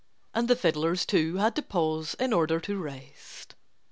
[0.33, 3.53] And the fiddlers, too, had to pause in order to rest.